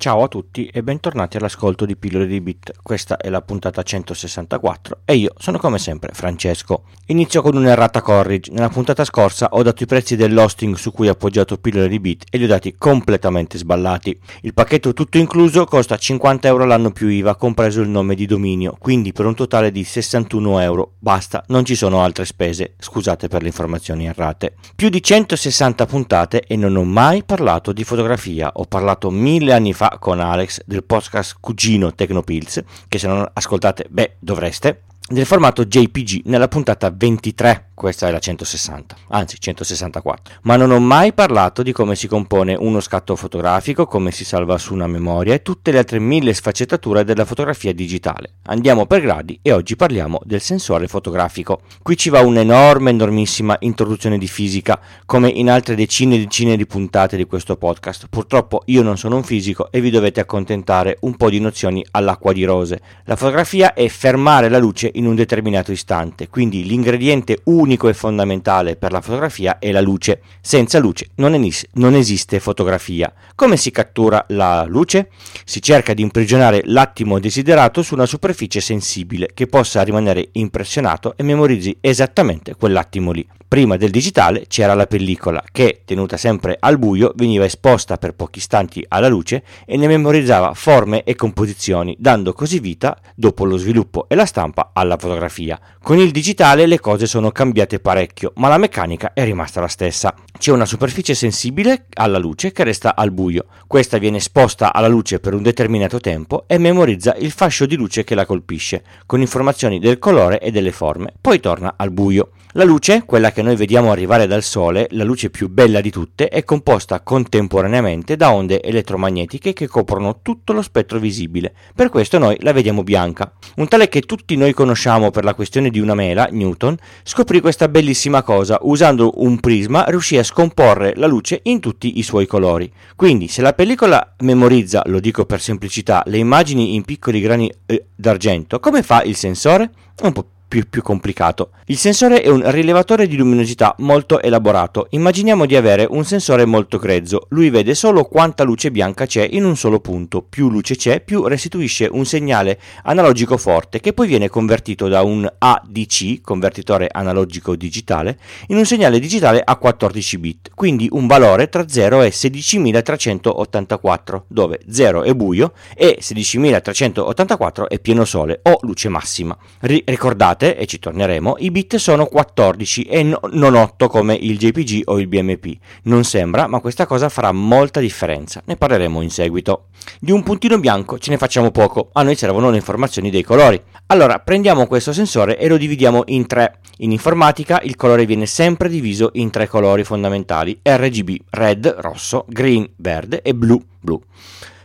Ciao 0.00 0.22
a 0.22 0.28
tutti 0.28 0.64
e 0.64 0.82
bentornati 0.82 1.36
all'ascolto 1.36 1.84
di 1.84 1.94
Pillole 1.94 2.26
di 2.26 2.40
Bit. 2.40 2.72
Questa 2.82 3.18
è 3.18 3.28
la 3.28 3.42
puntata 3.42 3.82
164 3.82 5.00
e 5.04 5.16
io 5.16 5.34
sono 5.36 5.58
come 5.58 5.78
sempre 5.78 6.12
Francesco. 6.14 6.84
Inizio 7.08 7.42
con 7.42 7.54
un'errata 7.54 8.00
corrige. 8.00 8.50
Nella 8.50 8.70
puntata 8.70 9.04
scorsa 9.04 9.48
ho 9.50 9.62
dato 9.62 9.82
i 9.82 9.86
prezzi 9.86 10.16
dell'hosting 10.16 10.74
su 10.76 10.90
cui 10.90 11.08
ho 11.08 11.12
appoggiato 11.12 11.58
Pillole 11.58 11.86
di 11.86 12.00
Bit 12.00 12.24
e 12.30 12.38
li 12.38 12.44
ho 12.44 12.46
dati 12.46 12.76
completamente 12.78 13.58
sballati. 13.58 14.18
Il 14.40 14.54
pacchetto 14.54 14.94
tutto 14.94 15.18
incluso 15.18 15.66
costa 15.66 15.98
50 15.98 16.48
euro 16.48 16.64
l'anno 16.64 16.92
più 16.92 17.08
IVA, 17.08 17.34
compreso 17.34 17.82
il 17.82 17.90
nome 17.90 18.14
di 18.14 18.24
dominio, 18.24 18.76
quindi 18.78 19.12
per 19.12 19.26
un 19.26 19.34
totale 19.34 19.70
di 19.70 19.84
61 19.84 20.60
euro. 20.60 20.92
Basta, 20.98 21.44
non 21.48 21.66
ci 21.66 21.74
sono 21.74 22.00
altre 22.02 22.24
spese. 22.24 22.72
Scusate 22.78 23.28
per 23.28 23.42
le 23.42 23.48
informazioni 23.48 24.06
errate. 24.06 24.54
Più 24.74 24.88
di 24.88 25.02
160 25.02 25.84
puntate 25.84 26.44
e 26.46 26.56
non 26.56 26.74
ho 26.76 26.84
mai 26.84 27.22
parlato 27.22 27.74
di 27.74 27.84
fotografia. 27.84 28.50
Ho 28.54 28.64
parlato 28.64 29.10
mille 29.10 29.52
anni 29.52 29.74
fa 29.74 29.88
con 29.98 30.20
Alex 30.20 30.62
del 30.66 30.84
podcast 30.84 31.36
Cugino 31.40 31.94
Tecnopills, 31.94 32.62
che 32.88 32.98
se 32.98 33.06
non 33.06 33.28
ascoltate, 33.32 33.86
beh, 33.88 34.16
dovreste, 34.18 34.82
del 35.08 35.26
formato 35.26 35.64
JPG 35.64 36.22
nella 36.26 36.46
puntata 36.46 36.90
23 36.90 37.69
questa 37.80 38.08
è 38.08 38.10
la 38.10 38.18
160, 38.18 38.94
anzi 39.08 39.40
164. 39.40 40.34
Ma 40.42 40.56
non 40.56 40.70
ho 40.70 40.78
mai 40.78 41.14
parlato 41.14 41.62
di 41.62 41.72
come 41.72 41.96
si 41.96 42.08
compone 42.08 42.54
uno 42.54 42.78
scatto 42.78 43.16
fotografico, 43.16 43.86
come 43.86 44.10
si 44.10 44.26
salva 44.26 44.58
su 44.58 44.74
una 44.74 44.86
memoria 44.86 45.32
e 45.32 45.40
tutte 45.40 45.72
le 45.72 45.78
altre 45.78 45.98
mille 45.98 46.34
sfaccettature 46.34 47.04
della 47.04 47.24
fotografia 47.24 47.72
digitale. 47.72 48.32
Andiamo 48.48 48.84
per 48.84 49.00
gradi 49.00 49.38
e 49.40 49.52
oggi 49.52 49.76
parliamo 49.76 50.20
del 50.24 50.42
sensore 50.42 50.88
fotografico. 50.88 51.62
Qui 51.80 51.96
ci 51.96 52.10
va 52.10 52.20
un'enorme, 52.20 52.90
enormissima 52.90 53.56
introduzione 53.60 54.18
di 54.18 54.28
fisica, 54.28 54.78
come 55.06 55.30
in 55.30 55.48
altre 55.48 55.74
decine 55.74 56.16
e 56.16 56.18
decine 56.18 56.58
di 56.58 56.66
puntate 56.66 57.16
di 57.16 57.24
questo 57.24 57.56
podcast. 57.56 58.08
Purtroppo 58.10 58.60
io 58.66 58.82
non 58.82 58.98
sono 58.98 59.16
un 59.16 59.22
fisico 59.22 59.72
e 59.72 59.80
vi 59.80 59.88
dovete 59.88 60.20
accontentare 60.20 60.98
un 61.00 61.16
po' 61.16 61.30
di 61.30 61.40
nozioni 61.40 61.82
all'acqua 61.92 62.34
di 62.34 62.44
rose. 62.44 62.78
La 63.04 63.16
fotografia 63.16 63.72
è 63.72 63.88
fermare 63.88 64.50
la 64.50 64.58
luce 64.58 64.90
in 64.92 65.06
un 65.06 65.14
determinato 65.14 65.72
istante, 65.72 66.28
quindi 66.28 66.64
l'ingrediente 66.64 67.38
unico 67.44 67.68
unico 67.70 67.88
e 67.88 67.94
fondamentale 67.94 68.74
per 68.74 68.90
la 68.90 69.00
fotografia 69.00 69.60
è 69.60 69.70
la 69.70 69.80
luce. 69.80 70.22
Senza 70.40 70.80
luce 70.80 71.10
non, 71.16 71.34
es- 71.34 71.66
non 71.74 71.94
esiste 71.94 72.40
fotografia. 72.40 73.12
Come 73.36 73.56
si 73.56 73.70
cattura 73.70 74.24
la 74.30 74.64
luce? 74.66 75.10
Si 75.44 75.62
cerca 75.62 75.94
di 75.94 76.02
imprigionare 76.02 76.62
l'attimo 76.64 77.20
desiderato 77.20 77.82
su 77.82 77.94
una 77.94 78.06
superficie 78.06 78.60
sensibile 78.60 79.28
che 79.32 79.46
possa 79.46 79.82
rimanere 79.82 80.30
impressionato 80.32 81.14
e 81.16 81.22
memorizzi 81.22 81.76
esattamente 81.80 82.56
quell'attimo 82.56 83.12
lì. 83.12 83.24
Prima 83.50 83.76
del 83.76 83.90
digitale 83.90 84.44
c'era 84.46 84.74
la 84.74 84.86
pellicola 84.86 85.42
che, 85.50 85.82
tenuta 85.84 86.16
sempre 86.16 86.56
al 86.60 86.78
buio, 86.78 87.12
veniva 87.16 87.44
esposta 87.44 87.96
per 87.96 88.14
pochi 88.14 88.38
istanti 88.38 88.84
alla 88.86 89.08
luce 89.08 89.42
e 89.66 89.76
ne 89.76 89.88
memorizzava 89.88 90.54
forme 90.54 91.02
e 91.02 91.16
composizioni, 91.16 91.96
dando 91.98 92.32
così 92.32 92.60
vita, 92.60 92.96
dopo 93.16 93.44
lo 93.44 93.56
sviluppo 93.56 94.06
e 94.08 94.14
la 94.14 94.24
stampa, 94.24 94.70
alla 94.72 94.96
fotografia. 94.96 95.58
Con 95.82 95.98
il 95.98 96.12
digitale 96.12 96.66
le 96.66 96.78
cose 96.78 97.06
sono 97.06 97.32
cambiate 97.32 97.59
parecchio, 97.66 98.32
ma 98.36 98.48
la 98.48 98.58
meccanica 98.58 99.12
è 99.12 99.24
rimasta 99.24 99.60
la 99.60 99.68
stessa. 99.68 100.14
C'è 100.38 100.52
una 100.52 100.64
superficie 100.64 101.14
sensibile 101.14 101.86
alla 101.94 102.18
luce 102.18 102.52
che 102.52 102.64
resta 102.64 102.96
al 102.96 103.12
buio. 103.12 103.46
Questa 103.66 103.98
viene 103.98 104.16
esposta 104.16 104.72
alla 104.72 104.88
luce 104.88 105.20
per 105.20 105.34
un 105.34 105.42
determinato 105.42 106.00
tempo 106.00 106.44
e 106.46 106.58
memorizza 106.58 107.14
il 107.18 107.30
fascio 107.30 107.66
di 107.66 107.76
luce 107.76 108.04
che 108.04 108.14
la 108.14 108.26
colpisce, 108.26 108.82
con 109.06 109.20
informazioni 109.20 109.78
del 109.78 109.98
colore 109.98 110.40
e 110.40 110.50
delle 110.50 110.72
forme, 110.72 111.12
poi 111.20 111.40
torna 111.40 111.74
al 111.76 111.90
buio. 111.90 112.30
La 112.54 112.64
luce, 112.64 113.04
quella 113.06 113.30
che 113.30 113.42
noi 113.42 113.54
vediamo 113.54 113.92
arrivare 113.92 114.26
dal 114.26 114.42
Sole, 114.42 114.88
la 114.90 115.04
luce 115.04 115.30
più 115.30 115.48
bella 115.48 115.80
di 115.80 115.90
tutte, 115.90 116.26
è 116.26 116.42
composta 116.42 117.00
contemporaneamente 117.00 118.16
da 118.16 118.32
onde 118.32 118.60
elettromagnetiche 118.60 119.52
che 119.52 119.68
coprono 119.68 120.18
tutto 120.20 120.52
lo 120.52 120.60
spettro 120.60 120.98
visibile. 120.98 121.54
Per 121.72 121.90
questo 121.90 122.18
noi 122.18 122.36
la 122.40 122.52
vediamo 122.52 122.82
bianca. 122.82 123.32
Un 123.56 123.68
tale 123.68 123.88
che 123.88 124.00
tutti 124.00 124.34
noi 124.34 124.52
conosciamo 124.52 125.12
per 125.12 125.22
la 125.22 125.34
questione 125.34 125.70
di 125.70 125.78
una 125.78 125.94
mela, 125.94 126.26
Newton, 126.28 126.76
scoprì 127.04 127.39
questa 127.40 127.68
bellissima 127.68 128.22
cosa. 128.22 128.58
Usando 128.62 129.12
un 129.16 129.40
prisma 129.40 129.84
riuscì 129.84 130.18
a 130.18 130.24
scomporre 130.24 130.94
la 130.96 131.06
luce 131.06 131.40
in 131.44 131.60
tutti 131.60 131.98
i 131.98 132.02
suoi 132.02 132.26
colori. 132.26 132.70
Quindi, 132.96 133.28
se 133.28 133.42
la 133.42 133.52
pellicola 133.52 134.14
memorizza, 134.20 134.82
lo 134.86 135.00
dico 135.00 135.24
per 135.24 135.40
semplicità, 135.40 136.02
le 136.06 136.18
immagini 136.18 136.74
in 136.74 136.84
piccoli 136.84 137.20
grani 137.20 137.52
eh, 137.66 137.86
d'argento, 137.94 138.60
come 138.60 138.82
fa 138.82 139.02
il 139.02 139.16
sensore? 139.16 139.70
Un 140.02 140.12
po' 140.12 140.26
più, 140.50 140.68
più 140.68 140.82
complicato. 140.82 141.50
Il 141.66 141.76
sensore 141.76 142.22
è 142.22 142.28
un 142.28 142.42
rilevatore 142.50 143.06
di 143.06 143.16
luminosità 143.16 143.72
molto 143.78 144.20
elaborato. 144.20 144.88
Immaginiamo 144.90 145.46
di 145.46 145.54
avere 145.54 145.86
un 145.88 146.04
sensore 146.04 146.44
molto 146.44 146.78
grezzo. 146.78 147.28
Lui 147.28 147.50
vede 147.50 147.76
solo 147.76 148.02
quanta 148.02 148.42
luce 148.42 148.72
bianca 148.72 149.06
c'è 149.06 149.24
in 149.30 149.44
un 149.44 149.56
solo 149.56 149.78
punto. 149.78 150.26
Più 150.28 150.50
luce 150.50 150.74
c'è, 150.74 151.02
più 151.02 151.28
restituisce 151.28 151.88
un 151.88 152.04
segnale 152.04 152.58
analogico 152.82 153.36
forte 153.36 153.78
che 153.78 153.92
poi 153.92 154.08
viene 154.08 154.28
convertito 154.28 154.88
da 154.88 155.02
un 155.02 155.32
ADC, 155.38 156.20
convertitore 156.20 156.88
analogico 156.90 157.54
digitale, 157.54 158.18
in 158.48 158.56
un 158.56 158.66
segnale 158.66 158.98
digitale 158.98 159.40
a 159.44 159.54
14 159.54 160.18
bit, 160.18 160.50
quindi 160.56 160.88
un 160.90 161.06
valore 161.06 161.48
tra 161.48 161.68
0 161.68 162.02
e 162.02 162.10
16384, 162.10 164.24
dove 164.26 164.58
0 164.68 165.04
è 165.04 165.14
buio 165.14 165.52
e 165.76 165.98
16384 166.00 167.68
è 167.68 167.78
pieno 167.78 168.04
sole 168.04 168.40
o 168.42 168.58
luce 168.62 168.88
massima. 168.88 169.38
Ri- 169.60 169.84
ricordate 169.86 170.38
Scusate, 170.40 170.56
e 170.56 170.66
ci 170.66 170.78
torneremo, 170.78 171.36
i 171.40 171.50
bit 171.50 171.76
sono 171.76 172.06
14 172.06 172.82
e 172.84 173.02
no, 173.02 173.20
non 173.32 173.54
8 173.54 173.88
come 173.88 174.14
il 174.14 174.38
JPG 174.38 174.82
o 174.86 174.98
il 174.98 175.06
BMP. 175.06 175.58
Non 175.82 176.02
sembra, 176.04 176.46
ma 176.46 176.60
questa 176.60 176.86
cosa 176.86 177.10
farà 177.10 177.30
molta 177.30 177.78
differenza. 177.78 178.40
Ne 178.46 178.56
parleremo 178.56 179.02
in 179.02 179.10
seguito. 179.10 179.66
Di 180.00 180.12
un 180.12 180.22
puntino 180.22 180.58
bianco 180.58 180.98
ce 180.98 181.10
ne 181.10 181.18
facciamo 181.18 181.50
poco, 181.50 181.90
a 181.92 182.02
noi 182.02 182.14
servono 182.14 182.48
le 182.48 182.56
informazioni 182.56 183.10
dei 183.10 183.22
colori. 183.22 183.60
Allora, 183.88 184.18
prendiamo 184.18 184.66
questo 184.66 184.94
sensore 184.94 185.38
e 185.38 185.46
lo 185.46 185.58
dividiamo 185.58 186.04
in 186.06 186.26
tre. 186.26 186.60
In 186.78 186.92
informatica 186.92 187.60
il 187.62 187.76
colore 187.76 188.06
viene 188.06 188.24
sempre 188.24 188.70
diviso 188.70 189.10
in 189.14 189.28
tre 189.30 189.46
colori 189.46 189.84
fondamentali, 189.84 190.58
RGB, 190.62 191.16
red, 191.28 191.66
rosso, 191.80 192.24
green, 192.26 192.66
verde 192.76 193.20
e 193.20 193.34
blu, 193.34 193.62
blu. 193.78 194.00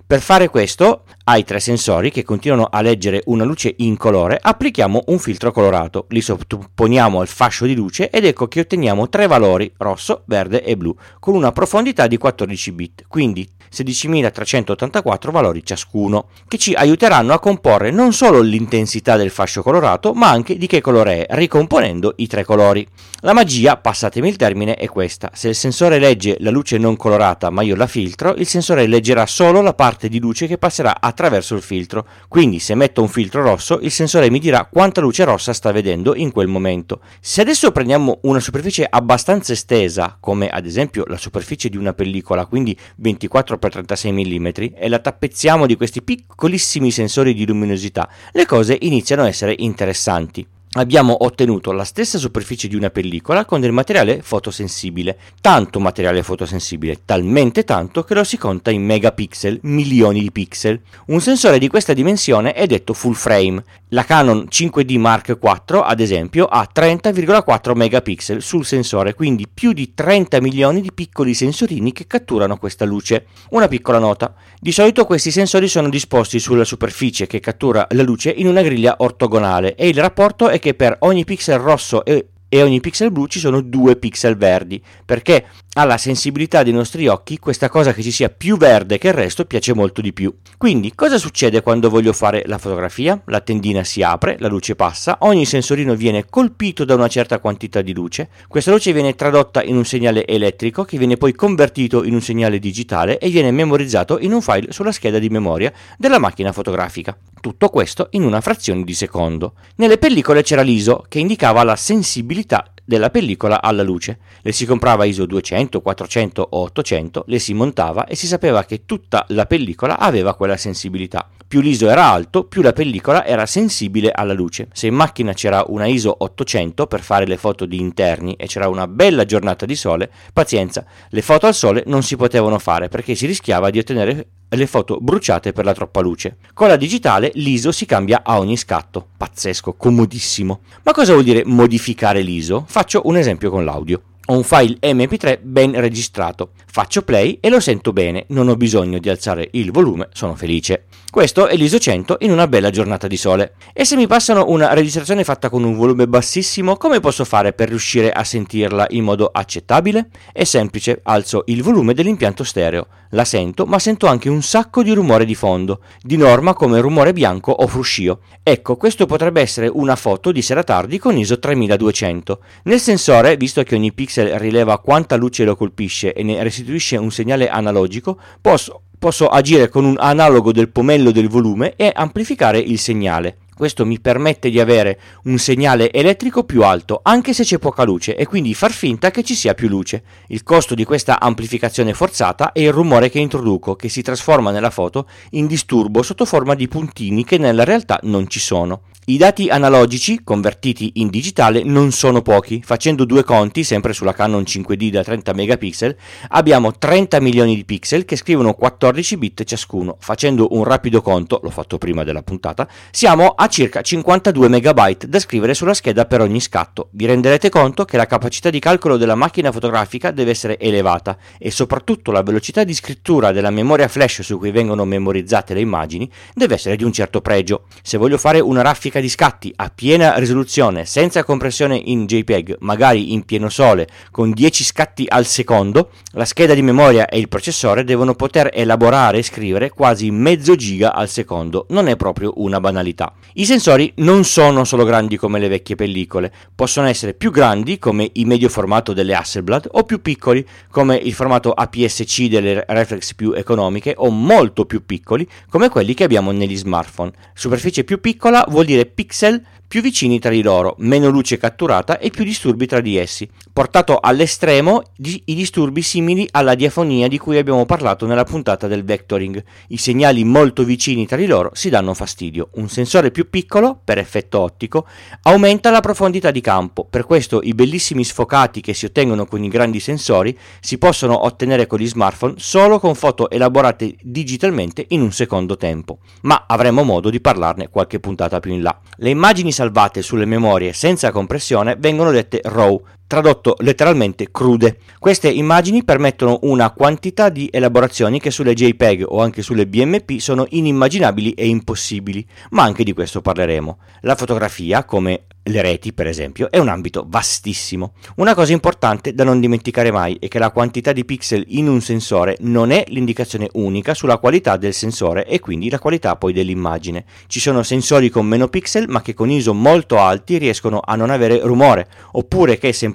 Per 0.08 0.22
fare 0.22 0.50
questo, 0.50 1.06
ai 1.24 1.44
tre 1.44 1.60
sensori 1.60 2.12
che 2.12 2.24
continuano 2.24 2.68
a 2.70 2.82
leggere 2.82 3.24
una 3.26 3.44
luce 3.44 3.74
incolore, 3.78 4.38
applichiamo 4.40 5.06
un 5.08 5.18
filtro 5.18 5.52
colorato, 5.52 6.06
li 6.10 6.22
sottoponiamo 6.22 7.22
al 7.22 7.28
fascio 7.28 7.66
di 7.66 7.74
luce 7.74 8.12
ed 8.12 8.24
ecco 8.24 8.48
che 8.48 8.60
otteniamo 8.60 9.10
tre 9.10 9.26
valori, 9.26 9.74
rosso, 9.78 10.22
verde 10.28 10.64
e 10.64 10.78
blu, 10.78 10.96
con 11.20 11.34
una 11.34 11.52
profondità 11.52 12.06
di 12.06 12.18
14 12.18 12.72
bit, 12.74 13.06
quindi 13.08 13.50
16.384 13.74 15.32
valori 15.32 15.66
ciascuno, 15.66 16.28
che 16.48 16.60
ci 16.60 16.74
aiuteranno 16.74 17.34
a 17.34 17.40
comporre 17.40 17.90
non 17.90 18.14
solo 18.14 18.42
l'intensità 18.42 19.18
del 19.18 19.32
fascio 19.32 19.64
colorato, 19.64 20.14
ma 20.14 20.30
anche 20.30 20.56
di 20.56 20.68
che 20.68 20.82
colore 20.82 21.26
è, 21.26 21.36
ricomponendo 21.36 22.14
i 22.18 22.28
tre 22.28 22.46
colori. 22.46 22.88
La 23.22 23.34
magia, 23.34 23.78
passatemi 23.78 24.30
il 24.30 24.36
termine, 24.36 24.76
è 24.76 24.88
questa. 24.88 25.32
Se 25.34 25.50
il 25.50 25.56
sensore 25.56 25.98
legge 25.98 26.38
la 26.42 26.52
luce 26.52 26.78
non 26.78 26.96
colorata 26.96 27.50
ma 27.50 27.64
io 27.64 27.76
la 27.76 27.88
filtro, 27.88 28.36
il 28.36 28.46
sensore 28.46 28.86
leggerà 28.86 29.26
solo 29.26 29.62
la 29.62 29.74
parte 29.74 29.95
di 30.08 30.20
luce 30.20 30.48
che 30.48 30.58
passerà 30.58 31.00
attraverso 31.00 31.56
il 31.56 31.62
filtro. 31.62 32.06
Quindi 32.28 32.60
se 32.60 32.76
metto 32.76 33.02
un 33.02 33.08
filtro 33.08 33.42
rosso, 33.42 33.80
il 33.82 33.92
sensore 33.92 34.30
mi 34.30 34.40
dirà 34.40 34.68
quanta 34.72 35.02
luce 35.02 35.24
rossa 35.24 35.54
sta 35.54 35.72
vedendo 35.72 36.16
in 36.16 36.32
quel 36.32 36.48
momento. 36.48 37.02
Se 37.20 37.42
adesso 37.42 37.72
prendiamo 37.72 38.20
una 38.24 38.40
superficie 38.40 38.86
abbastanza 38.90 39.54
estesa, 39.54 40.18
come 40.20 40.50
ad 40.50 40.66
esempio 40.66 41.06
la 41.08 41.18
superficie 41.18 41.70
di 41.70 41.78
una 41.78 41.94
pellicola, 41.94 42.46
quindi 42.46 42.78
24 42.98 43.58
x 43.58 43.70
36 43.70 44.12
mm 44.12 44.48
e 44.76 44.90
la 44.90 45.00
tappezziamo 45.00 45.66
di 45.66 45.76
questi 45.76 46.02
piccolissimi 46.02 46.92
sensori 46.92 47.34
di 47.34 47.46
luminosità, 47.46 48.10
le 48.32 48.46
cose 48.46 48.78
iniziano 48.82 49.24
a 49.24 49.28
essere 49.28 49.56
interessanti 49.58 50.46
abbiamo 50.78 51.24
ottenuto 51.24 51.72
la 51.72 51.84
stessa 51.84 52.18
superficie 52.18 52.68
di 52.68 52.76
una 52.76 52.90
pellicola 52.90 53.46
con 53.46 53.62
del 53.62 53.72
materiale 53.72 54.22
fotosensibile, 54.22 55.18
tanto 55.42 55.80
materiale 55.80 56.24
fotosensibile, 56.24 57.02
talmente 57.06 57.64
tanto 57.64 58.04
che 58.04 58.14
lo 58.14 58.24
si 58.24 58.38
conta 58.38 58.72
in 58.72 58.84
megapixel, 58.84 59.60
milioni 59.64 60.22
di 60.22 60.32
pixel. 60.32 60.80
Un 61.08 61.22
sensore 61.22 61.60
di 61.60 61.68
questa 61.68 61.94
dimensione 61.94 62.54
è 62.54 62.66
detto 62.68 62.94
full 62.94 63.14
frame. 63.14 63.64
La 63.90 64.04
Canon 64.04 64.48
5D 64.50 64.98
Mark 64.98 65.38
IV, 65.42 65.82
ad 65.84 66.00
esempio, 66.00 66.46
ha 66.46 66.68
30,4 66.74 67.74
megapixel 67.74 68.42
sul 68.42 68.66
sensore, 68.66 69.14
quindi 69.14 69.48
più 69.52 69.72
di 69.72 69.94
30 69.94 70.42
milioni 70.42 70.82
di 70.82 70.92
piccoli 70.92 71.34
sensorini 71.34 71.94
che 71.94 72.08
catturano 72.08 72.58
questa 72.58 72.84
luce. 72.84 73.28
Una 73.52 73.68
piccola 73.68 74.00
nota. 74.00 74.34
Di 74.60 74.72
solito 74.72 75.06
questi 75.06 75.32
sensori 75.32 75.68
sono 75.68 75.90
disposti 75.90 76.40
sulla 76.40 76.66
superficie 76.66 77.28
che 77.28 77.40
cattura 77.40 77.88
la 77.92 78.04
luce 78.04 78.32
in 78.32 78.48
una 78.48 78.62
griglia 78.62 78.96
ortogonale 78.98 79.76
e 79.76 79.88
il 79.88 80.00
rapporto 80.00 80.50
è 80.50 80.60
che 80.66 80.74
per 80.74 80.96
ogni 81.02 81.26
pixel 81.26 81.60
rosso 81.60 82.04
e 82.04 82.30
e 82.56 82.64
ogni 82.64 82.80
pixel 82.80 83.12
blu 83.12 83.28
ci 83.28 83.40
sono 83.40 83.60
due 83.60 83.98
pixel 83.98 84.38
verdi, 84.38 84.82
perché 85.04 85.46
alla 85.74 85.98
sensibilità 85.98 86.64
dei 86.64 86.72
nostri 86.72 87.06
occhi 87.06 87.38
questa 87.38 87.68
cosa 87.68 87.94
che 87.94 88.02
ci 88.02 88.12
sia 88.12 88.30
più 88.30 88.56
verde 88.56 88.98
che 88.98 89.10
il 89.10 89.14
resto 89.14 89.44
piace 89.44 89.74
molto 89.74 90.00
di 90.00 90.14
più. 90.14 90.34
Quindi 90.58 90.96
cosa 90.96 91.18
succede 91.18 91.62
quando 91.62 91.90
voglio 91.90 92.14
fare 92.14 92.44
la 92.46 92.58
fotografia? 92.58 93.22
La 93.26 93.42
tendina 93.42 93.84
si 93.84 94.02
apre, 94.02 94.38
la 94.40 94.48
luce 94.48 94.76
passa, 94.76 95.18
ogni 95.22 95.46
sensorino 95.46 95.96
viene 95.96 96.28
colpito 96.30 96.86
da 96.86 96.96
una 96.96 97.10
certa 97.10 97.40
quantità 97.40 97.82
di 97.82 97.94
luce, 97.94 98.30
questa 98.48 98.72
luce 98.72 98.94
viene 98.94 99.16
tradotta 99.16 99.62
in 99.62 99.76
un 99.76 99.84
segnale 99.84 100.26
elettrico 100.26 100.86
che 100.86 100.98
viene 100.98 101.18
poi 101.18 101.34
convertito 101.34 102.06
in 102.06 102.14
un 102.14 102.22
segnale 102.22 102.58
digitale 102.58 103.18
e 103.18 103.28
viene 103.28 103.52
memorizzato 103.52 104.18
in 104.20 104.32
un 104.32 104.42
file 104.42 104.72
sulla 104.72 104.94
scheda 104.94 105.20
di 105.20 105.28
memoria 105.28 105.74
della 105.98 106.20
macchina 106.20 106.54
fotografica. 106.54 107.18
Tutto 107.42 107.68
questo 107.70 108.08
in 108.12 108.24
una 108.24 108.42
frazione 108.42 108.84
di 108.84 108.94
secondo. 108.94 109.54
Nelle 109.76 109.98
pellicole 109.98 110.42
c'era 110.42 110.62
l'ISO 110.62 111.06
che 111.08 111.20
indicava 111.20 111.64
la 111.64 111.76
sensibilità 111.76 112.45
Twitter 112.48 112.75
della 112.86 113.10
pellicola 113.10 113.62
alla 113.62 113.84
luce. 113.84 114.20
Le 114.42 114.52
si 114.52 114.66
comprava 114.66 115.06
ISO 115.06 115.26
200, 115.26 115.82
400 115.82 116.48
o 116.52 116.62
800, 116.62 117.24
le 117.28 117.40
si 117.40 117.54
montava 117.54 118.06
e 118.06 118.16
si 118.16 118.28
sapeva 118.28 118.64
che 118.64 118.86
tutta 118.86 119.26
la 119.30 119.46
pellicola 119.46 119.98
aveva 119.98 120.36
quella 120.36 120.56
sensibilità. 120.56 121.28
Più 121.48 121.62
l'ISO 121.62 121.90
era 121.90 122.06
alto, 122.06 122.46
più 122.46 122.62
la 122.62 122.74
pellicola 122.74 123.26
era 123.26 123.46
sensibile 123.46 124.12
alla 124.12 124.34
luce. 124.34 124.68
Se 124.72 124.88
in 124.88 124.96
macchina 124.96 125.34
c'era 125.34 125.64
una 125.68 125.86
ISO 125.86 126.16
800 126.18 126.88
per 126.88 127.02
fare 127.02 127.26
le 127.26 127.38
foto 127.38 127.66
di 127.66 127.80
interni 127.80 128.34
e 128.34 128.48
c'era 128.48 128.68
una 128.68 128.88
bella 128.88 129.26
giornata 129.26 129.66
di 129.66 129.76
sole, 129.76 130.10
pazienza, 130.34 130.86
le 131.10 131.22
foto 131.22 131.48
al 131.48 131.54
sole 131.54 131.84
non 131.88 132.04
si 132.04 132.16
potevano 132.16 132.60
fare 132.60 132.88
perché 132.88 133.16
si 133.16 133.26
rischiava 133.26 133.70
di 133.70 133.80
ottenere 133.80 134.28
le 134.50 134.68
foto 134.68 134.98
bruciate 135.00 135.54
per 135.54 135.66
la 135.66 135.74
troppa 135.74 136.02
luce. 136.02 136.38
Con 136.54 136.68
la 136.68 136.76
digitale 136.78 137.32
l'ISO 137.36 137.72
si 137.72 137.86
cambia 137.86 138.22
a 138.24 138.40
ogni 138.40 138.58
scatto. 138.58 139.08
Pazzesco, 139.18 139.74
comodissimo. 139.74 140.62
Ma 140.84 140.94
cosa 140.94 141.14
vuol 141.14 141.26
dire 141.26 141.44
modificare 141.46 142.22
l'ISO? 142.22 142.64
Faccio 142.76 143.04
un 143.06 143.16
esempio 143.16 143.50
con 143.50 143.64
l'audio. 143.64 144.02
Ho 144.28 144.38
un 144.38 144.44
file 144.44 144.78
MP3 144.82 145.38
ben 145.44 145.80
registrato. 145.80 146.54
Faccio 146.66 147.04
play 147.04 147.38
e 147.40 147.50
lo 147.50 147.60
sento 147.60 147.94
bene, 147.94 148.26
non 148.30 148.48
ho 148.48 148.56
bisogno 148.56 148.98
di 148.98 149.08
alzare 149.08 149.50
il 149.52 149.72
volume, 149.72 150.10
sono 150.14 150.34
felice. 150.34 150.86
Questo 151.12 151.46
è 151.48 151.56
l'ISO 151.56 151.78
100 151.78 152.18
in 152.22 152.32
una 152.32 152.48
bella 152.48 152.72
giornata 152.72 153.08
di 153.08 153.18
sole. 153.18 153.54
E 153.72 153.86
se 153.86 153.96
mi 153.96 154.08
passano 154.08 154.46
una 154.48 154.74
registrazione 154.74 155.24
fatta 155.24 155.50
con 155.50 155.64
un 155.64 155.76
volume 155.76 156.08
bassissimo, 156.08 156.76
come 156.76 157.00
posso 157.00 157.24
fare 157.24 157.54
per 157.54 157.70
riuscire 157.70 158.12
a 158.12 158.24
sentirla 158.24 158.88
in 158.90 159.04
modo 159.04 159.30
accettabile? 159.32 160.10
È 160.34 160.44
semplice, 160.44 161.02
alzo 161.04 161.44
il 161.46 161.62
volume 161.62 161.94
dell'impianto 161.94 162.44
stereo. 162.44 162.88
La 163.12 163.24
sento, 163.24 163.66
ma 163.66 163.80
sento 163.80 164.08
anche 164.08 164.28
un 164.28 164.42
sacco 164.42 164.84
di 164.84 164.92
rumore 164.92 165.24
di 165.24 165.36
fondo, 165.36 165.82
di 166.02 166.18
norma 166.18 166.54
come 166.54 166.82
rumore 166.82 167.14
bianco 167.14 167.52
o 167.52 167.66
fruscio. 167.68 168.20
Ecco, 168.44 168.76
questo 168.76 169.06
potrebbe 169.06 169.40
essere 169.40 169.70
una 169.72 169.96
foto 169.96 170.34
di 170.34 170.42
sera 170.42 170.64
tardi 170.64 171.00
con 171.00 171.16
ISO 171.16 171.40
3200. 171.40 172.40
Nel 172.64 172.80
sensore, 172.82 173.38
visto 173.38 173.64
che 173.64 173.76
ogni 173.76 173.94
pixel 173.94 174.15
rileva 174.24 174.80
quanta 174.80 175.16
luce 175.16 175.44
lo 175.44 175.56
colpisce 175.56 176.14
e 176.14 176.24
ne 176.24 176.42
restituisce 176.44 176.98
un 176.98 177.12
segnale 177.12 177.50
analogico, 177.50 178.18
posso 178.42 178.82
posso 178.98 179.28
agire 179.28 179.70
con 179.70 179.86
un 179.86 179.98
analogo 180.00 180.52
del 180.52 180.70
pomello 180.70 181.12
del 181.12 181.28
volume 181.28 181.76
e 181.76 181.92
amplificare 181.94 182.58
il 182.58 182.80
segnale. 182.80 183.38
Questo 183.56 183.86
mi 183.86 184.02
permette 184.02 184.50
di 184.50 184.60
avere 184.60 185.00
un 185.26 185.38
segnale 185.38 185.90
elettrico 185.92 186.44
più 186.44 186.64
alto, 186.64 187.00
anche 187.04 187.32
se 187.32 187.44
c'è 187.44 187.58
poca 187.58 187.84
luce, 187.84 188.16
e 188.16 188.26
quindi 188.26 188.54
far 188.54 188.72
finta 188.72 189.12
che 189.12 189.24
ci 189.24 189.34
sia 189.34 189.54
più 189.54 189.70
luce. 189.70 190.04
Il 190.28 190.44
costo 190.44 190.76
di 190.76 190.84
questa 190.84 191.22
amplificazione 191.22 191.94
forzata 191.94 192.52
è 192.52 192.60
il 192.60 192.74
rumore 192.74 193.10
che 193.10 193.20
introduco, 193.20 193.76
che 193.78 193.88
si 193.88 194.02
trasforma 194.02 194.52
nella 194.52 194.72
foto 194.72 195.08
in 195.32 195.48
disturbo 195.48 196.02
sotto 196.02 196.26
forma 196.26 196.54
di 196.54 196.68
puntini 196.68 197.24
che 197.24 197.38
nella 197.38 197.64
realtà 197.64 197.98
non 198.04 198.28
ci 198.28 198.42
sono. 198.42 198.82
I 199.08 199.18
dati 199.18 199.50
analogici 199.50 200.24
convertiti 200.24 200.94
in 200.96 201.10
digitale 201.10 201.62
non 201.62 201.92
sono 201.92 202.24
pochi, 202.24 202.64
facendo 202.66 203.06
due 203.06 203.24
conti, 203.24 203.64
sempre 203.64 203.94
sulla 203.94 204.14
Canon 204.14 204.42
5D 204.42 204.90
da 204.90 205.04
30 205.04 205.32
megapixel, 205.32 205.96
abbiamo 206.30 206.76
30 206.76 207.22
milioni 207.22 207.54
di 207.54 207.66
pixel 207.66 208.04
che 208.04 208.16
scrivono 208.16 208.56
14 208.56 209.18
bit 209.18 209.44
ciascuno. 209.44 209.98
Facendo 210.00 210.48
un 210.54 210.64
rapido 210.64 211.04
conto, 211.04 211.40
l'ho 211.44 211.52
fatto 211.52 211.78
prima 211.78 212.04
della 212.04 212.24
puntata, 212.24 212.68
siamo 212.90 213.28
a 213.28 213.48
circa 213.48 213.82
52 213.82 214.48
megabyte 214.48 215.08
da 215.08 215.20
scrivere 215.20 215.54
sulla 215.54 215.76
scheda 215.76 216.06
per 216.06 216.22
ogni 216.22 216.42
scatto. 216.42 216.88
Vi 216.94 217.06
renderete 217.06 217.50
conto 217.50 217.86
che 217.86 217.98
la 217.98 218.08
capacità 218.08 218.50
di 218.50 218.58
calcolo 218.58 218.98
della 218.98 219.14
macchina 219.14 219.52
fotografica 219.52 220.10
deve 220.10 220.32
essere 220.32 220.58
elevata 220.58 221.16
e 221.38 221.52
soprattutto 221.52 222.12
la 222.12 222.24
velocità 222.24 222.64
di 222.64 222.74
scrittura 222.74 223.32
della 223.32 223.52
memoria 223.52 223.88
flash 223.88 224.22
su 224.22 224.40
cui 224.40 224.50
vengono 224.50 224.84
memorizzate 224.84 225.54
le 225.54 225.60
immagini 225.60 226.12
deve 226.34 226.56
essere 226.56 226.76
di 226.76 226.84
un 226.84 226.92
certo 226.92 227.22
pregio. 227.22 227.66
Se 227.84 228.00
voglio 228.00 228.18
fare 228.18 228.40
una 228.40 228.64
raffica 228.64 228.94
grafica 228.96 229.00
di 229.00 229.10
scatti 229.10 229.54
a 229.56 229.72
piena 229.74 230.18
risoluzione, 230.18 230.86
senza 230.86 231.24
compressione 231.24 231.76
in 231.76 232.06
JPEG, 232.06 232.58
magari 232.60 233.14
in 233.14 233.26
pieno 233.26 233.50
sole, 233.50 233.88
con 234.12 234.32
10 234.32 234.64
scatti 234.64 235.06
al 235.08 235.26
secondo, 235.26 235.90
la 236.12 236.26
scheda 236.26 236.54
di 236.54 236.62
memoria 236.62 237.08
e 237.08 237.18
il 237.18 237.28
processore 237.28 237.84
devono 237.84 238.16
poter 238.16 238.50
elaborare 238.54 239.18
e 239.18 239.24
scrivere 239.24 239.70
quasi 239.70 240.12
mezzo 240.12 240.56
giga 240.56 240.94
al 240.94 241.10
secondo. 241.10 241.66
Non 241.70 241.88
è 241.88 241.96
proprio 241.96 242.34
una 242.38 242.60
banalità. 242.60 243.14
I 243.34 243.46
sensori 243.46 243.92
non 243.98 244.24
sono 244.24 244.64
solo 244.64 244.86
grandi 244.86 245.18
come 245.18 245.40
le 245.40 245.48
vecchie 245.48 245.76
pellicole, 245.76 246.32
possono 246.54 246.88
essere 246.88 247.14
più 247.14 247.32
grandi 247.32 247.78
come 247.78 248.10
i 248.14 248.26
medio 248.26 248.50
formato 248.50 248.94
delle 248.94 249.16
Hasselblad 249.16 249.70
o 249.72 249.84
più 249.84 250.02
piccoli 250.02 250.46
come 250.70 250.96
il 250.96 251.14
formato 251.14 251.52
APS-C 251.52 252.28
delle 252.28 252.64
reflex 252.68 253.14
più 253.14 253.34
economiche 253.34 253.94
o 253.98 254.10
molto 254.10 254.66
più 254.66 254.86
piccoli 254.86 255.28
come 255.50 255.70
quelli 255.70 255.94
che 255.94 256.04
abbiamo 256.04 256.32
negli 256.32 256.56
smartphone. 256.56 257.12
Superficie 257.34 257.84
più 257.84 258.00
piccola 258.00 258.46
vuol 258.48 258.66
dire 258.66 258.85
pixel 258.86 259.42
più 259.68 259.82
vicini 259.82 260.20
tra 260.20 260.30
di 260.30 260.42
loro, 260.42 260.76
meno 260.80 261.10
luce 261.10 261.38
catturata 261.38 261.98
e 261.98 262.10
più 262.10 262.24
disturbi 262.24 262.66
tra 262.66 262.82
di 262.82 262.98
essi, 262.98 263.30
portato 263.52 264.00
all'estremo 264.00 264.84
di, 264.96 265.22
i 265.26 265.36
disturbi 265.36 265.82
simili 265.82 266.28
alla 266.32 266.56
diafonia 266.56 267.08
di 267.08 267.18
cui 267.18 267.38
abbiamo 267.38 267.66
parlato 267.66 268.06
nella 268.06 268.24
puntata 268.24 268.68
del 268.68 268.84
vectoring. 268.84 269.44
I 269.70 269.78
segnali 269.78 270.24
molto 270.24 270.64
vicini 270.64 271.06
tra 271.06 271.18
di 271.18 271.26
loro 271.26 271.52
si 271.54 271.70
danno 271.70 271.94
fastidio. 271.94 272.50
Un 272.54 272.70
sensore 272.70 273.12
più 273.12 273.30
piccolo, 273.30 273.80
per 273.84 273.98
effetto 273.98 274.40
ottico, 274.40 274.86
aumenta 275.24 275.72
la 275.72 275.80
profondità 275.82 276.32
di 276.32 276.42
campo, 276.42 276.86
per 276.86 277.06
questo 277.06 277.42
i 277.42 277.54
bellissimi 277.54 278.04
sfocati 278.04 278.62
che 278.62 278.74
si 278.74 278.86
ottengono 278.86 279.26
con 279.26 279.44
i 279.44 279.48
grandi 279.48 279.80
sensori 279.80 280.38
si 280.60 280.78
possono 280.78 281.26
ottenere 281.26 281.68
con 281.68 281.80
gli 281.80 281.88
smartphone 281.88 282.36
solo 282.38 282.80
con 282.80 282.96
foto 282.96 283.30
elaborate 283.30 283.96
digitalmente 284.02 284.86
in 284.90 285.02
un 285.02 285.12
secondo 285.12 285.58
tempo, 285.58 286.00
ma 286.22 286.46
avremo 286.48 286.84
modo 286.84 287.10
di 287.10 287.22
parlarne 287.22 287.70
qualche 287.70 288.00
puntata 288.00 288.40
più 288.40 288.52
in 288.52 288.62
là. 288.62 288.78
Le 288.98 289.10
immagini 289.10 289.52
salvate 289.56 290.02
sulle 290.02 290.26
memorie. 290.26 290.74
Senza 290.74 291.12
compressione 291.12 291.78
vengono 291.80 292.12
dette 292.12 292.42
RAW, 292.44 292.84
tradotto 293.08 293.56
letteralmente 293.60 294.30
crude. 294.32 294.78
Queste 295.00 295.30
immagini 295.30 295.84
permettono 295.84 296.40
una 296.44 296.72
quantità 296.72 297.30
di 297.30 297.48
elaborazioni 297.52 298.20
che 298.20 298.32
sulle 298.32 298.54
JPEG 298.54 299.06
o 299.08 299.22
anche 299.22 299.42
sulle 299.42 299.68
BMP 299.68 300.18
sono 300.20 300.46
inimmaginabili 300.50 301.32
e 301.32 301.48
impossibili, 301.48 302.26
ma 302.52 302.64
anche 302.64 302.84
di 302.84 302.94
questo 302.94 303.22
parleremo. 303.22 303.78
La 304.02 304.16
fotografia, 304.16 304.84
come 304.84 305.26
le 305.48 305.62
reti, 305.62 305.94
per 305.94 306.08
esempio, 306.08 306.50
è 306.50 306.58
un 306.58 306.70
ambito 306.70 307.06
vastissimo. 307.08 307.94
Una 308.16 308.34
cosa 308.34 308.52
importante 308.52 309.14
da 309.14 309.24
non 309.24 309.40
dimenticare 309.40 309.92
mai 309.92 310.18
è 310.20 310.28
che 310.28 310.40
la 310.40 310.50
quantità 310.50 310.92
di 310.92 311.06
pixel 311.06 311.44
in 311.50 311.68
un 311.68 311.82
sensore 311.82 312.38
non 312.40 312.72
è 312.72 312.84
l'indicazione 312.88 313.50
unica 313.54 313.94
sulla 313.94 314.18
qualità 314.18 314.58
del 314.58 314.74
sensore 314.74 315.28
e 315.28 315.40
quindi 315.40 315.70
la 315.70 315.78
qualità 315.78 316.16
poi 316.16 316.34
dell'immagine. 316.34 317.06
Ci 317.28 317.40
sono 317.40 317.62
sensori 317.62 318.10
con 318.10 318.26
meno 318.26 318.48
pixel 318.48 318.88
ma 318.88 319.04
che 319.04 319.14
con 319.14 319.30
ISO 319.30 319.54
molto 319.54 320.00
alti 320.00 320.40
riescono 320.40 320.82
a 320.84 320.96
non 320.96 321.12
avere 321.12 321.40
rumore, 321.42 321.88
oppure 322.14 322.58
che 322.58 322.74
semplicemente 322.74 322.95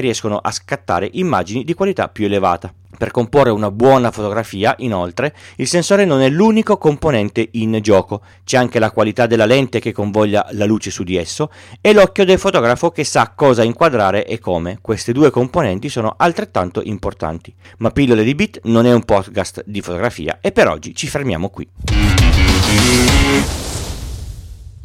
riescono 0.00 0.38
a 0.38 0.50
scattare 0.50 1.08
immagini 1.12 1.64
di 1.64 1.74
qualità 1.74 2.08
più 2.08 2.24
elevata. 2.24 2.72
Per 2.96 3.10
comporre 3.10 3.50
una 3.50 3.70
buona 3.70 4.10
fotografia, 4.12 4.74
inoltre, 4.78 5.34
il 5.56 5.66
sensore 5.66 6.04
non 6.04 6.20
è 6.20 6.28
l'unico 6.28 6.78
componente 6.78 7.48
in 7.52 7.78
gioco, 7.82 8.22
c'è 8.44 8.56
anche 8.56 8.78
la 8.78 8.92
qualità 8.92 9.26
della 9.26 9.46
lente 9.46 9.80
che 9.80 9.92
convoglia 9.92 10.46
la 10.52 10.64
luce 10.64 10.90
su 10.90 11.02
di 11.02 11.16
esso 11.16 11.50
e 11.80 11.92
l'occhio 11.92 12.24
del 12.24 12.38
fotografo 12.38 12.90
che 12.90 13.02
sa 13.04 13.32
cosa 13.34 13.64
inquadrare 13.64 14.26
e 14.26 14.38
come. 14.38 14.78
Queste 14.80 15.12
due 15.12 15.30
componenti 15.30 15.88
sono 15.88 16.14
altrettanto 16.16 16.80
importanti. 16.84 17.52
Ma 17.78 17.90
Pillole 17.90 18.22
di 18.22 18.34
Bit 18.34 18.60
non 18.64 18.86
è 18.86 18.92
un 18.92 19.02
podcast 19.04 19.64
di 19.66 19.80
fotografia 19.80 20.38
e 20.40 20.52
per 20.52 20.68
oggi 20.68 20.94
ci 20.94 21.08
fermiamo 21.08 21.48
qui. 21.50 21.68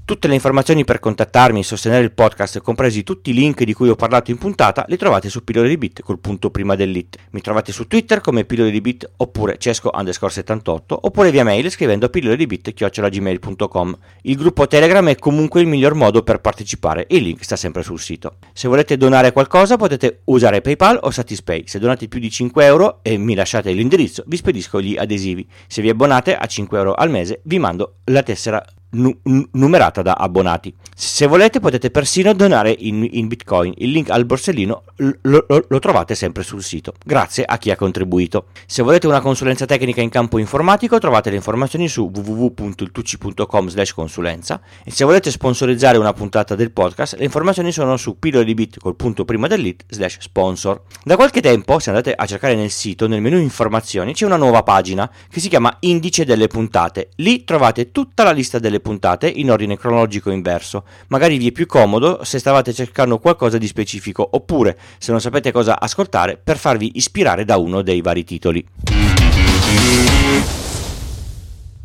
Tutte 0.09 0.27
le 0.27 0.33
informazioni 0.33 0.85
per 0.85 0.97
contattarmi 0.97 1.59
e 1.59 1.63
sostenere 1.63 2.03
il 2.03 2.11
podcast, 2.11 2.61
compresi 2.61 3.03
tutti 3.03 3.29
i 3.29 3.33
link 3.33 3.63
di 3.63 3.73
cui 3.73 3.89
ho 3.89 3.95
parlato 3.95 4.31
in 4.31 4.39
puntata, 4.39 4.83
li 4.87 4.97
trovate 4.97 5.29
su 5.29 5.43
Pillole 5.43 5.67
di 5.67 5.77
Bit 5.77 6.01
col 6.01 6.17
punto 6.17 6.49
prima 6.49 6.73
dell'it. 6.73 7.15
Mi 7.29 7.41
trovate 7.41 7.71
su 7.71 7.85
Twitter 7.85 8.19
come 8.19 8.43
Pillole 8.43 8.71
di 8.71 8.81
Bit 8.81 9.07
oppure 9.17 9.59
Cesco 9.59 9.91
underscore 9.93 10.31
78 10.31 10.99
oppure 11.03 11.29
via 11.29 11.43
mail 11.43 11.69
scrivendo 11.69 12.09
pillole 12.09 12.37
di 12.37 12.47
bit 12.47 12.73
chiocciolagmail.com. 12.73 13.97
Il 14.23 14.35
gruppo 14.35 14.65
Telegram 14.65 15.07
è 15.09 15.15
comunque 15.15 15.61
il 15.61 15.67
miglior 15.67 15.93
modo 15.93 16.23
per 16.23 16.41
partecipare, 16.41 17.05
il 17.09 17.21
link 17.21 17.43
sta 17.43 17.55
sempre 17.55 17.83
sul 17.83 17.99
sito. 17.99 18.37
Se 18.51 18.67
volete 18.67 18.97
donare 18.97 19.31
qualcosa 19.31 19.77
potete 19.77 20.21
usare 20.23 20.61
PayPal 20.61 20.97
o 21.03 21.11
Satispay. 21.11 21.65
Se 21.67 21.77
donate 21.77 22.07
più 22.07 22.19
di 22.19 22.31
5 22.31 22.65
euro 22.65 22.99
e 23.03 23.15
mi 23.17 23.35
lasciate 23.35 23.71
l'indirizzo, 23.73 24.23
vi 24.25 24.37
spedisco 24.37 24.81
gli 24.81 24.97
adesivi. 24.97 25.47
Se 25.67 25.83
vi 25.83 25.89
abbonate 25.89 26.35
a 26.35 26.47
5 26.47 26.77
euro 26.79 26.95
al 26.95 27.11
mese 27.11 27.41
vi 27.43 27.59
mando 27.59 27.97
la 28.05 28.23
tessera 28.23 28.65
nu- 28.91 29.17
numerata 29.51 30.01
da 30.01 30.13
abbonati. 30.13 30.74
Se 30.96 31.27
volete 31.27 31.60
potete 31.60 31.91
persino 31.91 32.34
donare 32.34 32.75
in, 32.77 33.08
in 33.10 33.27
bitcoin, 33.27 33.74
il 33.77 33.91
link 33.91 34.10
al 34.10 34.25
borsellino 34.25 34.84
lo, 34.98 35.46
lo, 35.48 35.65
lo, 35.67 35.79
trovate 35.79 36.15
sempre 36.15 36.43
sul 36.43 36.63
sito, 36.63 36.93
grazie 37.05 37.43
a 37.43 37.58
chi 37.58 37.72
ha 37.72 37.75
contribuito. 37.75 38.48
Se 38.65 38.84
volete 38.84 39.08
una 39.08 39.22
consulenza 39.22 39.65
tecnica 39.65 40.01
in 40.01 40.10
campo 40.10 40.38
informatico 40.38 40.98
trovate 41.00 41.29
le 41.29 41.38
informazioni 41.38 41.88
su 41.88 42.12
www.iltucci.com 42.13 43.69
consulenza 43.93 44.62
e 44.84 44.91
se 44.91 45.03
volete 45.03 45.31
sponsorizzare 45.31 45.98
una 45.98 46.13
puntata 46.13 46.55
del 46.55 46.72
podcast 46.72 47.15
le 47.15 47.24
informazioni 47.24 47.72
sono 47.72 47.98
su 47.98 48.17
pillole 48.19 48.46
di 48.46 48.53
bit 48.53 48.79
col 48.79 48.96
punto 48.96 49.25
prima 49.25 49.48
dell'it 49.48 49.86
slash 49.88 50.17
sponsor. 50.19 50.81
Da 51.03 51.15
qualche 51.15 51.41
tempo 51.41 51.79
se 51.79 51.89
andate 51.89 52.13
a 52.13 52.25
cercare 52.25 52.55
nel 52.55 52.72
sito 52.72 53.08
nel 53.08 53.22
menu 53.22 53.38
informazioni 53.38 54.13
c'è 54.13 54.25
una 54.25 54.38
nuova 54.38 54.63
pagina 54.63 55.10
che 55.29 55.39
si 55.39 55.50
chiama 55.50 55.75
indice 55.81 56.25
delle 56.25 56.48
puntate, 56.48 57.10
lì 57.17 57.43
trovate 57.43 57.91
tutta 57.91 58.24
la 58.24 58.31
lista 58.31 58.60
delle 58.60 58.78
puntate 58.79 59.27
in 59.27 59.51
ordine 59.51 59.77
cronologico 59.77 60.31
inverso. 60.31 60.83
Magari 61.07 61.38
vi 61.38 61.50
è 61.50 61.51
più 61.51 61.65
comodo 61.65 62.24
se 62.24 62.39
stavate 62.39 62.74
cercando 62.74 63.19
qualcosa 63.19 63.57
di 63.57 63.67
specifico 63.67 64.27
oppure 64.31 64.77
se 64.98 65.12
non 65.12 65.21
sapete 65.21 65.51
cosa 65.51 65.79
ascoltare 65.79 66.39
per 66.41 66.57
farvi 66.57 66.91
ispirare 66.95 67.45
da 67.45 67.57
uno 67.57 67.81
dei 67.81 68.01
vari 68.01 68.24
titoli. 68.24 68.65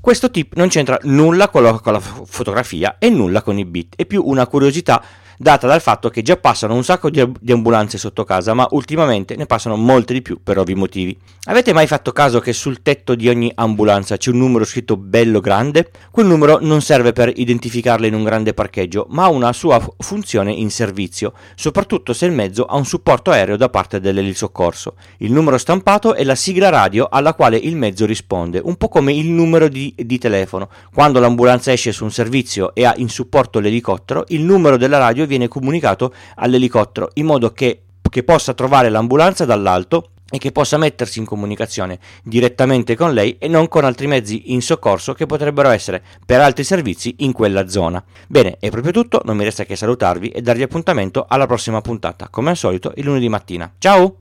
Questo 0.05 0.31
tip 0.31 0.53
non 0.57 0.69
c'entra 0.69 0.99
nulla 1.05 1.49
con 1.49 1.63
la, 1.63 1.73
con 1.81 1.95
la, 1.95 2.01
fotografia 2.01 2.97
e 2.99 3.09
nulla 3.09 3.41
con 3.41 3.59
i 3.59 3.65
bit, 3.65 3.95
è 3.97 4.05
più 4.05 4.23
una 4.27 4.47
curiosità 4.47 5.03
data 5.38 5.67
dal 5.67 5.81
fatto 5.81 6.11
che 6.11 6.23
già 6.23 6.37
passano 6.37 6.75
un 6.75 6.85
sacco 6.85 7.11
di, 7.11 7.25
di 7.41 7.53
ambulanze 7.53 7.99
sotto 7.99 8.25
casa, 8.25 8.55
ma 8.55 8.67
ultimamente 8.71 9.37
ne 9.37 9.47
passano 9.47 9.76
molte 9.76 10.12
di 10.12 10.23
più 10.23 10.41
per 10.43 10.59
ovvi 10.59 10.75
motivi. 10.75 11.17
Avete 11.45 11.73
mai 11.73 11.87
fatto 11.87 12.12
caso 12.12 12.41
che 12.41 12.53
sul 12.53 12.83
tetto 12.83 13.14
di 13.14 13.29
ogni 13.29 13.53
ambulanza 13.55 14.17
c'è 14.17 14.31
un 14.31 14.38
numero 14.38 14.64
scritto 14.64 14.97
bello 14.97 15.41
grande? 15.41 15.91
Quel 16.11 16.26
numero 16.26 16.59
non 16.61 16.81
serve 16.81 17.12
per 17.12 17.33
identificarla 17.35 18.07
in 18.07 18.14
un 18.14 18.25
grande 18.25 18.55
parcheggio, 18.55 19.07
ma 19.11 19.25
ha 19.25 19.29
una 19.29 19.53
sua 19.53 19.85
funzione 19.99 20.53
in 20.53 20.71
servizio, 20.71 21.33
soprattutto 21.55 22.12
se 22.12 22.26
il 22.26 22.33
mezzo 22.33 22.64
ha 22.64 22.76
un 22.76 22.87
supporto 22.87 23.31
aereo 23.31 23.57
da 23.57 23.69
parte 23.69 24.00
dell'elisoccorso. 24.00 24.95
Il 25.19 25.33
numero 25.33 25.59
stampato 25.59 26.14
è 26.14 26.25
la 26.25 26.35
sigla 26.35 26.69
radio 26.71 27.09
alla 27.11 27.35
quale 27.35 27.57
il 27.57 27.76
mezzo 27.76 28.07
risponde, 28.07 28.61
un 28.62 28.76
po' 28.76 28.88
come 28.88 29.12
il 29.12 29.29
numero 29.29 29.69
di, 29.69 29.95
di 29.97 30.19
telefono. 30.19 30.69
Quando 30.93 31.21
l'ambulanza 31.21 31.73
esce 31.73 31.93
su 31.93 32.05
un 32.05 32.11
servizio 32.11 32.75
e 32.75 32.85
ha 32.85 32.95
in 32.97 33.09
supporto 33.09 33.61
l'elicottero, 33.61 34.25
il 34.29 34.43
numero 34.43 34.76
della 34.76 34.99
radio 34.99 35.24
radio 35.25 35.26
viene 35.26 35.49
comunicato 35.49 36.14
all'elicottero 36.37 37.11
in 37.14 37.26
modo 37.26 37.52
che, 37.52 37.83
che 38.09 38.23
possa 38.23 38.54
trovare 38.54 38.88
l'ambulanza 38.88 39.45
dall'alto 39.45 40.11
e 40.31 40.38
che 40.38 40.52
possa 40.52 40.78
mettersi 40.78 41.19
in 41.19 41.26
comunicazione 41.26 41.99
direttamente 42.23 42.97
con 42.97 43.12
lei 43.12 43.37
e 43.38 43.47
non 43.47 43.69
con 43.69 43.85
altri 43.85 44.07
mezzi 44.07 44.52
in 44.52 44.62
soccorso 44.62 45.12
che 45.12 45.26
potrebbero 45.26 45.69
essere 45.69 46.02
per 46.25 46.40
altri 46.40 46.64
servizi 46.64 47.16
in 47.19 47.33
quella 47.33 47.69
zona. 47.69 48.02
Bene, 48.26 48.57
è 48.59 48.71
proprio 48.71 48.93
tutto, 48.93 49.21
non 49.25 49.37
mi 49.37 49.45
resta 49.45 49.64
che 49.64 49.76
salutarvi 49.76 50.31
e 50.31 50.40
darvi 50.40 50.62
appuntamento 50.62 51.26
alla 51.28 51.47
prossima 51.47 51.81
puntata, 51.81 52.28
come 52.31 52.50
al 52.50 52.57
solito 52.57 52.93
il 52.97 53.04
lunedì 53.04 53.28
mattina. 53.28 53.73
Ciao! 53.78 54.12